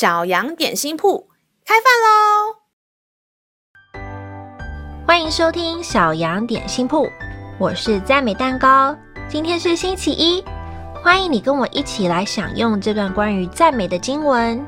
[0.00, 1.28] 小羊点心铺
[1.62, 2.56] 开饭喽！
[5.06, 7.06] 欢迎收听小羊点心铺，
[7.58, 8.96] 我是赞美蛋糕。
[9.28, 10.42] 今天是星期一，
[11.04, 14.58] 欢迎你跟我一起来享用这段关于赞美的经文。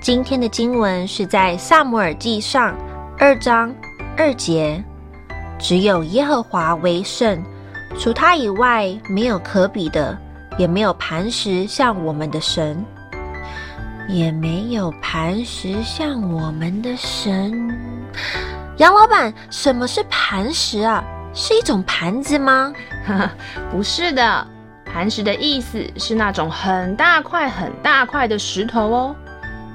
[0.00, 2.74] 今天的经文是在撒母耳记上
[3.18, 3.70] 二章
[4.16, 4.82] 二节，
[5.58, 7.44] 只有耶和华为圣，
[7.98, 10.18] 除他以外没有可比的，
[10.56, 12.82] 也没有磐石像我们的神。
[14.12, 17.78] 也没有磐石像我们的神。
[18.78, 21.04] 杨老板，什么是磐石啊？
[21.32, 22.72] 是一种盘子吗？
[23.70, 24.46] 不是的，
[24.84, 29.16] 磐石的意思是那种很大块、很大块的石头哦。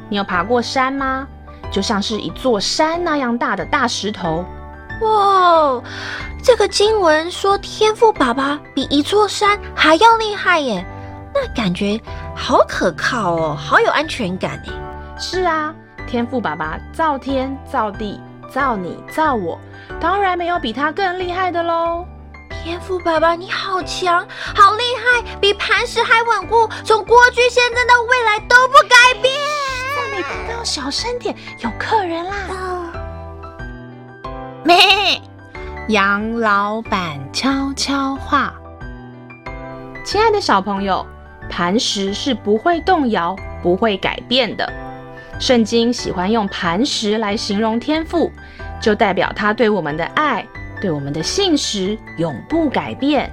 [0.09, 1.27] 你有爬过山吗？
[1.71, 4.45] 就像是一座山那样大的大石头。
[5.01, 5.81] 哇，
[6.43, 10.85] 这个经文说天赋爸爸比一座山还要厉害耶。
[11.33, 11.99] 那感觉
[12.35, 15.17] 好可靠哦，好有安全感哎。
[15.17, 15.73] 是啊，
[16.05, 19.57] 天赋爸爸造天造地造你造我，
[19.99, 22.05] 当然没有比他更厉害的喽。
[22.63, 24.25] 天赋爸爸你好强，
[24.55, 29.33] 好厉害，比磐石还稳固，从过去、现在到未来都不改变。
[29.95, 32.33] 赞美蛋糕，小声点，有客人啦。
[34.63, 35.21] 咩、哦，
[35.89, 38.53] 杨老板悄悄话，
[40.03, 41.05] 亲爱的小朋友。
[41.49, 44.71] 磐石是不会动摇、不会改变的。
[45.39, 48.31] 圣经喜欢用磐石来形容天父，
[48.81, 50.45] 就代表他对我们的爱、
[50.79, 53.31] 对我们的信实永不改变。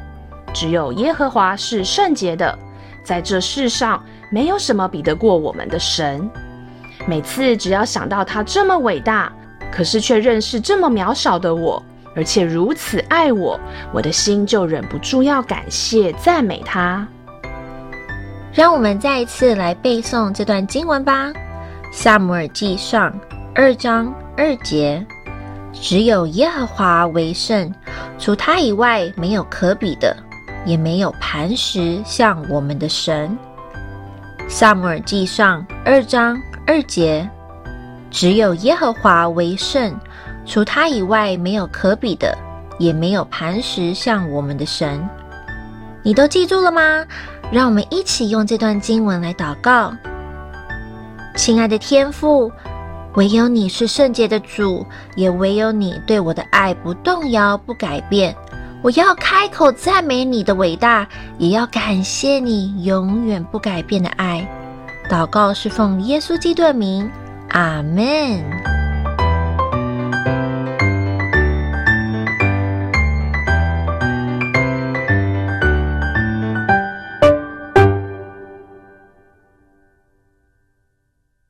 [0.52, 2.58] 只有耶和华是圣洁的，
[3.02, 6.28] 在这世上没有什么比得过我们的神。
[7.06, 9.32] 每次只要想到他这么伟大，
[9.70, 11.82] 可是却认识这么渺小的我，
[12.14, 13.58] 而且如此爱我，
[13.92, 17.06] 我的心就忍不住要感谢、赞美他。
[18.52, 21.28] 让我们再一次来背诵这段经文吧，
[21.90, 23.10] 《撒母耳记上》
[23.54, 25.02] 二章二节：
[25.72, 27.72] 只有耶和华为圣，
[28.18, 30.14] 除他以外没有可比的，
[30.66, 33.34] 也没有磐石像我们的神。
[34.50, 37.26] 《撒母耳记上》二章二节：
[38.10, 39.98] 只有耶和华为圣，
[40.44, 42.36] 除他以外没有可比的，
[42.78, 45.02] 也没有磐石像我们的神。
[46.02, 47.04] 你都记住了吗？
[47.50, 49.92] 让我们一起用这段经文来祷告。
[51.36, 52.50] 亲爱的天父，
[53.14, 54.84] 唯有你是圣洁的主，
[55.16, 58.34] 也唯有你对我的爱不动摇、不改变。
[58.82, 61.06] 我要开口赞美你的伟大，
[61.38, 64.46] 也要感谢你永远不改变的爱。
[65.08, 67.08] 祷告是奉耶稣基督的名，
[67.50, 68.71] 阿门。